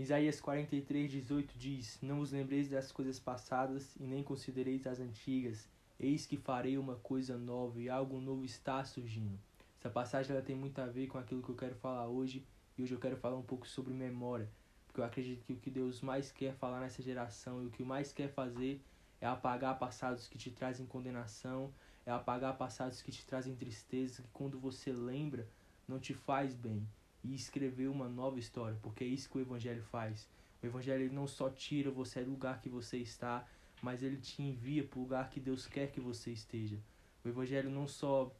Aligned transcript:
Isaías 0.00 0.40
43, 0.40 1.10
18 1.10 1.58
diz: 1.58 1.98
Não 2.00 2.18
vos 2.18 2.30
lembreis 2.30 2.68
das 2.68 2.92
coisas 2.92 3.18
passadas 3.18 3.96
e 3.96 4.06
nem 4.06 4.22
considereis 4.22 4.86
as 4.86 5.00
antigas. 5.00 5.68
Eis 5.98 6.24
que 6.24 6.36
farei 6.36 6.78
uma 6.78 6.94
coisa 6.94 7.36
nova 7.36 7.80
e 7.80 7.90
algo 7.90 8.20
novo 8.20 8.44
está 8.44 8.84
surgindo. 8.84 9.36
Essa 9.76 9.90
passagem 9.90 10.30
ela 10.30 10.44
tem 10.44 10.54
muito 10.54 10.78
a 10.80 10.86
ver 10.86 11.08
com 11.08 11.18
aquilo 11.18 11.42
que 11.42 11.48
eu 11.48 11.56
quero 11.56 11.74
falar 11.74 12.06
hoje 12.06 12.46
e 12.76 12.82
hoje 12.84 12.94
eu 12.94 13.00
quero 13.00 13.16
falar 13.16 13.36
um 13.36 13.42
pouco 13.42 13.66
sobre 13.66 13.92
memória, 13.92 14.48
porque 14.86 15.00
eu 15.00 15.04
acredito 15.04 15.44
que 15.44 15.52
o 15.52 15.56
que 15.56 15.68
Deus 15.68 16.00
mais 16.00 16.30
quer 16.30 16.54
falar 16.54 16.78
nessa 16.78 17.02
geração 17.02 17.64
e 17.64 17.66
o 17.66 17.70
que 17.70 17.82
mais 17.82 18.12
quer 18.12 18.28
fazer 18.28 18.80
é 19.20 19.26
apagar 19.26 19.80
passados 19.80 20.28
que 20.28 20.38
te 20.38 20.52
trazem 20.52 20.86
condenação, 20.86 21.74
é 22.06 22.12
apagar 22.12 22.56
passados 22.56 23.02
que 23.02 23.10
te 23.10 23.26
trazem 23.26 23.56
tristeza, 23.56 24.22
que 24.22 24.28
quando 24.32 24.60
você 24.60 24.92
lembra 24.92 25.48
não 25.88 25.98
te 25.98 26.14
faz 26.14 26.54
bem 26.54 26.86
e 27.22 27.34
escrever 27.34 27.88
uma 27.88 28.08
nova 28.08 28.38
história, 28.38 28.78
porque 28.82 29.04
é 29.04 29.06
isso 29.06 29.28
que 29.28 29.38
o 29.38 29.40
Evangelho 29.40 29.82
faz. 29.82 30.28
O 30.62 30.66
Evangelho 30.66 31.12
não 31.12 31.26
só 31.26 31.50
tira 31.50 31.90
você 31.90 32.24
do 32.24 32.30
lugar 32.30 32.60
que 32.60 32.68
você 32.68 32.98
está, 32.98 33.46
mas 33.82 34.02
ele 34.02 34.16
te 34.16 34.42
envia 34.42 34.84
para 34.84 34.98
o 34.98 35.02
lugar 35.02 35.30
que 35.30 35.40
Deus 35.40 35.66
quer 35.66 35.90
que 35.90 36.00
você 36.00 36.30
esteja. 36.30 36.78
O 37.24 37.28
Evangelho 37.28 37.70
não 37.70 37.86
só 37.86 38.34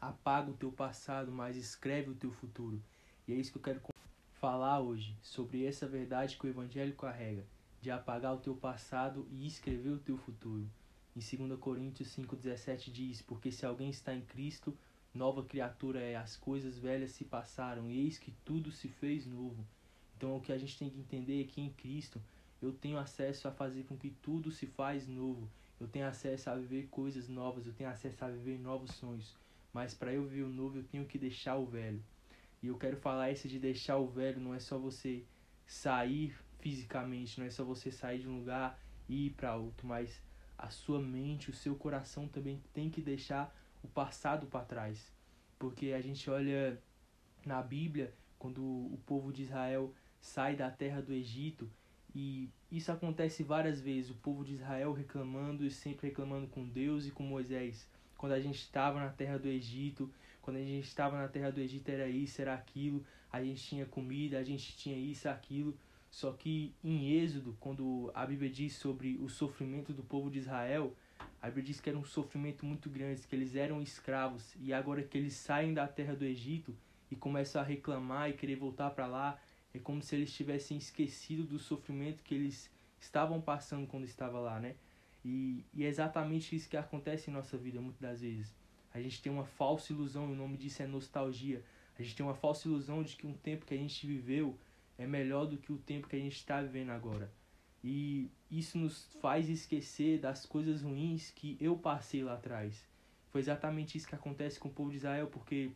apaga 0.00 0.50
o 0.50 0.56
teu 0.56 0.72
passado, 0.72 1.30
mas 1.30 1.56
escreve 1.56 2.10
o 2.10 2.14
teu 2.14 2.32
futuro. 2.32 2.82
E 3.26 3.32
é 3.32 3.36
isso 3.36 3.52
que 3.52 3.58
eu 3.58 3.62
quero 3.62 3.80
falar 4.34 4.80
hoje, 4.80 5.16
sobre 5.22 5.64
essa 5.64 5.86
verdade 5.86 6.36
que 6.36 6.46
o 6.46 6.50
Evangelho 6.50 6.94
carrega, 6.96 7.44
de 7.80 7.90
apagar 7.90 8.34
o 8.34 8.40
teu 8.40 8.56
passado 8.56 9.26
e 9.30 9.46
escrever 9.46 9.90
o 9.90 9.98
teu 9.98 10.16
futuro. 10.16 10.68
Em 11.14 11.20
2 11.20 11.58
Coríntios 11.60 12.08
5,17 12.16 12.90
diz: 12.90 13.22
Porque 13.22 13.52
se 13.52 13.66
alguém 13.66 13.90
está 13.90 14.14
em 14.14 14.22
Cristo, 14.22 14.76
Nova 15.14 15.42
criatura 15.42 16.00
é, 16.00 16.16
as 16.16 16.36
coisas 16.36 16.78
velhas 16.78 17.10
se 17.10 17.24
passaram, 17.24 17.90
eis 17.90 18.18
que 18.18 18.32
tudo 18.44 18.70
se 18.70 18.88
fez 18.88 19.26
novo. 19.26 19.64
Então 20.16 20.36
o 20.36 20.40
que 20.40 20.52
a 20.52 20.58
gente 20.58 20.78
tem 20.78 20.88
que 20.88 20.98
entender 20.98 21.42
é 21.42 21.44
que 21.44 21.60
em 21.60 21.70
Cristo 21.70 22.20
eu 22.60 22.72
tenho 22.72 22.98
acesso 22.98 23.48
a 23.48 23.52
fazer 23.52 23.84
com 23.84 23.96
que 23.96 24.10
tudo 24.10 24.50
se 24.50 24.66
faz 24.66 25.06
novo. 25.06 25.50
Eu 25.78 25.88
tenho 25.88 26.06
acesso 26.06 26.48
a 26.48 26.54
viver 26.54 26.86
coisas 26.88 27.28
novas, 27.28 27.66
eu 27.66 27.72
tenho 27.72 27.90
acesso 27.90 28.24
a 28.24 28.30
viver 28.30 28.58
novos 28.58 28.92
sonhos. 28.92 29.36
Mas 29.72 29.94
para 29.94 30.12
eu 30.12 30.24
viver 30.24 30.44
o 30.44 30.48
novo, 30.48 30.78
eu 30.78 30.84
tenho 30.84 31.04
que 31.04 31.18
deixar 31.18 31.56
o 31.56 31.66
velho. 31.66 32.02
E 32.62 32.68
eu 32.68 32.78
quero 32.78 32.96
falar 32.96 33.32
isso 33.32 33.48
de 33.48 33.58
deixar 33.58 33.96
o 33.96 34.06
velho, 34.06 34.40
não 34.40 34.54
é 34.54 34.60
só 34.60 34.78
você 34.78 35.24
sair 35.66 36.36
fisicamente, 36.60 37.40
não 37.40 37.46
é 37.46 37.50
só 37.50 37.64
você 37.64 37.90
sair 37.90 38.20
de 38.20 38.28
um 38.28 38.38
lugar 38.38 38.80
e 39.08 39.26
ir 39.26 39.30
para 39.30 39.56
outro, 39.56 39.86
mas 39.86 40.22
a 40.56 40.70
sua 40.70 41.00
mente, 41.00 41.50
o 41.50 41.54
seu 41.54 41.74
coração 41.74 42.28
também 42.28 42.62
tem 42.72 42.88
que 42.88 43.00
deixar 43.00 43.52
o 43.82 43.88
passado 43.88 44.46
para 44.46 44.64
trás. 44.64 45.12
Porque 45.58 45.92
a 45.92 46.00
gente 46.00 46.28
olha 46.30 46.80
na 47.44 47.62
Bíblia, 47.62 48.12
quando 48.38 48.62
o 48.62 48.98
povo 49.06 49.32
de 49.32 49.42
Israel 49.42 49.94
sai 50.20 50.56
da 50.56 50.70
terra 50.70 51.00
do 51.00 51.12
Egito, 51.12 51.70
e 52.14 52.50
isso 52.70 52.92
acontece 52.92 53.42
várias 53.42 53.80
vezes, 53.80 54.10
o 54.10 54.14
povo 54.14 54.44
de 54.44 54.54
Israel 54.54 54.92
reclamando 54.92 55.64
e 55.64 55.70
sempre 55.70 56.08
reclamando 56.08 56.46
com 56.46 56.68
Deus 56.68 57.06
e 57.06 57.10
com 57.10 57.22
Moisés. 57.22 57.88
Quando 58.16 58.32
a 58.32 58.40
gente 58.40 58.58
estava 58.58 59.00
na 59.00 59.08
terra 59.08 59.38
do 59.38 59.48
Egito, 59.48 60.12
quando 60.40 60.56
a 60.56 60.60
gente 60.60 60.86
estava 60.86 61.16
na 61.16 61.28
terra 61.28 61.50
do 61.50 61.60
Egito 61.60 61.88
era 61.88 62.08
isso, 62.08 62.40
era 62.40 62.54
aquilo, 62.54 63.04
a 63.32 63.42
gente 63.42 63.62
tinha 63.62 63.86
comida, 63.86 64.38
a 64.38 64.44
gente 64.44 64.76
tinha 64.76 64.96
isso, 64.96 65.28
aquilo. 65.28 65.76
Só 66.10 66.32
que 66.32 66.74
em 66.84 67.10
Êxodo, 67.10 67.56
quando 67.58 68.10
a 68.14 68.26
Bíblia 68.26 68.50
diz 68.50 68.74
sobre 68.74 69.16
o 69.16 69.28
sofrimento 69.28 69.94
do 69.94 70.02
povo 70.02 70.30
de 70.30 70.40
Israel, 70.40 70.94
a 71.42 71.48
Bíblia 71.48 71.64
diz 71.64 71.80
que 71.80 71.90
era 71.90 71.98
um 71.98 72.04
sofrimento 72.04 72.64
muito 72.64 72.88
grande, 72.88 73.26
que 73.26 73.34
eles 73.34 73.56
eram 73.56 73.82
escravos 73.82 74.54
e 74.60 74.72
agora 74.72 75.02
que 75.02 75.18
eles 75.18 75.34
saem 75.34 75.74
da 75.74 75.88
terra 75.88 76.14
do 76.14 76.24
Egito 76.24 76.72
e 77.10 77.16
começam 77.16 77.60
a 77.60 77.64
reclamar 77.64 78.30
e 78.30 78.34
querer 78.34 78.54
voltar 78.54 78.90
para 78.90 79.08
lá, 79.08 79.40
é 79.74 79.78
como 79.80 80.00
se 80.00 80.14
eles 80.14 80.32
tivessem 80.32 80.78
esquecido 80.78 81.42
do 81.42 81.58
sofrimento 81.58 82.22
que 82.22 82.32
eles 82.32 82.70
estavam 83.00 83.40
passando 83.40 83.88
quando 83.88 84.04
estava 84.04 84.38
lá, 84.38 84.60
né? 84.60 84.76
E, 85.24 85.64
e 85.74 85.84
é 85.84 85.88
exatamente 85.88 86.54
isso 86.54 86.68
que 86.68 86.76
acontece 86.76 87.28
em 87.28 87.34
nossa 87.34 87.58
vida 87.58 87.80
muitas 87.80 88.00
das 88.00 88.20
vezes. 88.20 88.54
A 88.94 89.00
gente 89.00 89.20
tem 89.20 89.32
uma 89.32 89.44
falsa 89.44 89.92
ilusão, 89.92 90.28
e 90.28 90.32
o 90.32 90.36
nome 90.36 90.56
disso 90.56 90.80
é 90.80 90.86
nostalgia. 90.86 91.64
A 91.98 92.02
gente 92.02 92.14
tem 92.14 92.24
uma 92.24 92.34
falsa 92.34 92.68
ilusão 92.68 93.02
de 93.02 93.16
que 93.16 93.26
um 93.26 93.34
tempo 93.34 93.66
que 93.66 93.74
a 93.74 93.78
gente 93.78 94.06
viveu 94.06 94.56
é 94.96 95.06
melhor 95.08 95.46
do 95.46 95.56
que 95.56 95.72
o 95.72 95.78
tempo 95.78 96.06
que 96.06 96.14
a 96.14 96.20
gente 96.20 96.36
está 96.36 96.62
vivendo 96.62 96.90
agora. 96.90 97.32
E 97.84 98.30
isso 98.50 98.78
nos 98.78 99.08
faz 99.20 99.48
esquecer 99.48 100.20
das 100.20 100.46
coisas 100.46 100.82
ruins 100.82 101.30
que 101.30 101.56
eu 101.60 101.76
passei 101.76 102.22
lá 102.22 102.34
atrás. 102.34 102.86
Foi 103.30 103.40
exatamente 103.40 103.96
isso 103.96 104.06
que 104.06 104.14
acontece 104.14 104.60
com 104.60 104.68
o 104.68 104.72
povo 104.72 104.90
de 104.90 104.98
Israel, 104.98 105.26
porque 105.26 105.72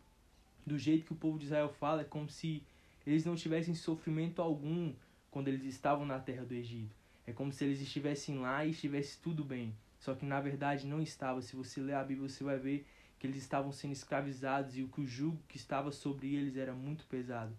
do 0.65 0.79
jeito 0.79 1.07
que 1.07 1.13
o 1.13 1.17
povo 1.17 1.39
de 1.39 1.47
Israel 1.47 1.69
fala, 1.69 2.03
é 2.03 2.05
como 2.05 2.29
se 2.29 2.63
eles 3.07 3.25
não 3.25 3.35
tivessem 3.35 3.75
sofrimento 3.75 4.43
algum 4.43 4.93
quando 5.31 5.49
eles 5.49 5.65
estavam 5.65 6.05
na 6.05 6.19
terra 6.19 6.45
do 6.45 6.55
Egito. 6.55 6.95
É 7.27 7.33
como 7.33 7.53
se 7.53 7.65
eles 7.65 7.81
estivessem 7.81 8.39
lá 8.39 8.65
e 8.65 8.71
estivesse 8.71 9.19
tudo 9.19 9.45
bem. 9.45 9.75
Só 9.99 10.15
que 10.15 10.25
na 10.25 10.41
verdade 10.41 10.87
não 10.87 11.01
estava. 11.01 11.41
Se 11.43 11.57
você 11.57 11.81
ler 11.81 11.95
a 11.95 12.05
Bíblia, 12.05 12.29
você 12.29 12.45
vai 12.45 12.59
ver 12.59 12.87
que 13.19 13.27
eles 13.27 13.39
estavam 13.39 13.73
sendo 13.73 13.93
escravizados 13.93 14.77
e 14.77 14.83
o 14.83 14.89
que 14.89 15.01
o 15.01 15.07
jugo 15.07 15.39
que 15.49 15.57
estava 15.57 15.91
sobre 15.91 16.35
eles 16.35 16.57
era 16.57 16.75
muito 16.75 17.07
pesado. 17.07 17.57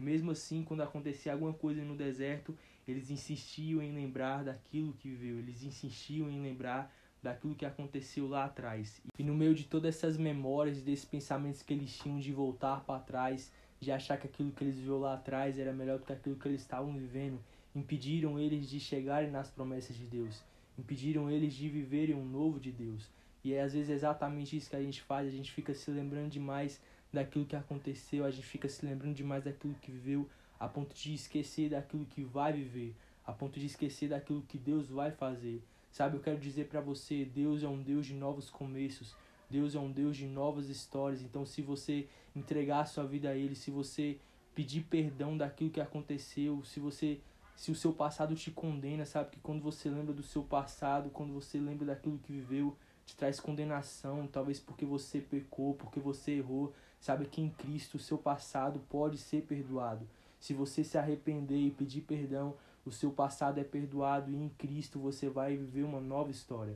E 0.00 0.02
mesmo 0.02 0.30
assim, 0.30 0.64
quando 0.64 0.82
acontecia 0.82 1.30
alguma 1.30 1.52
coisa 1.52 1.84
no 1.84 1.94
deserto, 1.94 2.56
eles 2.88 3.10
insistiam 3.10 3.82
em 3.82 3.92
lembrar 3.92 4.42
daquilo 4.42 4.94
que 4.94 5.10
viveu, 5.10 5.38
eles 5.38 5.62
insistiam 5.62 6.30
em 6.30 6.40
lembrar 6.40 6.90
daquilo 7.22 7.54
que 7.54 7.66
aconteceu 7.66 8.26
lá 8.26 8.46
atrás. 8.46 9.02
E 9.18 9.22
no 9.22 9.34
meio 9.34 9.54
de 9.54 9.64
todas 9.64 9.94
essas 9.94 10.16
memórias, 10.16 10.80
desses 10.80 11.04
pensamentos 11.04 11.62
que 11.62 11.74
eles 11.74 11.94
tinham 11.98 12.18
de 12.18 12.32
voltar 12.32 12.82
para 12.86 12.98
trás, 12.98 13.52
de 13.78 13.92
achar 13.92 14.16
que 14.16 14.26
aquilo 14.26 14.52
que 14.52 14.64
eles 14.64 14.78
viram 14.78 15.00
lá 15.00 15.12
atrás 15.12 15.58
era 15.58 15.70
melhor 15.70 15.98
do 15.98 16.06
que 16.06 16.14
aquilo 16.14 16.36
que 16.36 16.48
eles 16.48 16.62
estavam 16.62 16.96
vivendo, 16.96 17.38
impediram 17.74 18.40
eles 18.40 18.70
de 18.70 18.80
chegarem 18.80 19.30
nas 19.30 19.50
promessas 19.50 19.94
de 19.94 20.06
Deus, 20.06 20.42
impediram 20.78 21.30
eles 21.30 21.52
de 21.52 21.68
viverem 21.68 22.14
um 22.14 22.24
novo 22.24 22.58
de 22.58 22.72
Deus. 22.72 23.06
E 23.44 23.52
é 23.52 23.60
às 23.60 23.74
vezes 23.74 23.90
exatamente 23.90 24.56
isso 24.56 24.70
que 24.70 24.76
a 24.76 24.82
gente 24.82 25.02
faz, 25.02 25.28
a 25.28 25.30
gente 25.30 25.52
fica 25.52 25.74
se 25.74 25.90
lembrando 25.90 26.30
demais 26.30 26.80
daquilo 27.12 27.46
que 27.46 27.56
aconteceu, 27.56 28.24
a 28.24 28.30
gente 28.30 28.46
fica 28.46 28.68
se 28.68 28.84
lembrando 28.84 29.14
demais 29.14 29.44
daquilo 29.44 29.74
que 29.74 29.90
viveu, 29.90 30.28
a 30.58 30.68
ponto 30.68 30.94
de 30.94 31.14
esquecer 31.14 31.70
daquilo 31.70 32.04
que 32.06 32.22
vai 32.22 32.52
viver, 32.52 32.94
a 33.26 33.32
ponto 33.32 33.58
de 33.58 33.66
esquecer 33.66 34.08
daquilo 34.08 34.42
que 34.42 34.58
Deus 34.58 34.88
vai 34.88 35.10
fazer. 35.10 35.62
Sabe, 35.90 36.16
eu 36.16 36.20
quero 36.20 36.38
dizer 36.38 36.68
para 36.68 36.80
você, 36.80 37.24
Deus 37.24 37.62
é 37.62 37.68
um 37.68 37.82
Deus 37.82 38.06
de 38.06 38.14
novos 38.14 38.48
começos. 38.48 39.14
Deus 39.50 39.74
é 39.74 39.80
um 39.80 39.90
Deus 39.90 40.16
de 40.16 40.26
novas 40.26 40.68
histórias. 40.68 41.20
Então, 41.20 41.44
se 41.44 41.60
você 41.60 42.06
entregar 42.36 42.80
a 42.80 42.86
sua 42.86 43.04
vida 43.04 43.30
a 43.30 43.34
ele, 43.34 43.56
se 43.56 43.70
você 43.70 44.16
pedir 44.54 44.84
perdão 44.84 45.36
daquilo 45.36 45.70
que 45.70 45.80
aconteceu, 45.80 46.62
se 46.64 46.78
você 46.78 47.20
se 47.56 47.70
o 47.70 47.74
seu 47.74 47.92
passado 47.92 48.34
te 48.34 48.50
condena, 48.50 49.04
sabe 49.04 49.32
que 49.32 49.40
quando 49.40 49.60
você 49.60 49.90
lembra 49.90 50.14
do 50.14 50.22
seu 50.22 50.42
passado, 50.42 51.10
quando 51.10 51.34
você 51.34 51.58
lembra 51.58 51.84
daquilo 51.84 52.18
que 52.18 52.32
viveu, 52.32 52.74
te 53.04 53.14
traz 53.14 53.38
condenação, 53.38 54.26
talvez 54.26 54.58
porque 54.58 54.86
você 54.86 55.20
pecou, 55.20 55.74
porque 55.74 56.00
você 56.00 56.38
errou, 56.38 56.72
Sabe 57.00 57.24
que 57.24 57.40
em 57.40 57.48
Cristo 57.48 57.96
o 57.96 57.98
seu 57.98 58.18
passado 58.18 58.78
pode 58.90 59.16
ser 59.16 59.42
perdoado. 59.42 60.06
Se 60.38 60.52
você 60.52 60.84
se 60.84 60.98
arrepender 60.98 61.58
e 61.58 61.70
pedir 61.70 62.02
perdão, 62.02 62.54
o 62.84 62.92
seu 62.92 63.10
passado 63.10 63.58
é 63.58 63.64
perdoado 63.64 64.30
e 64.30 64.36
em 64.36 64.50
Cristo 64.50 64.98
você 64.98 65.28
vai 65.28 65.56
viver 65.56 65.82
uma 65.82 66.00
nova 66.00 66.30
história. 66.30 66.68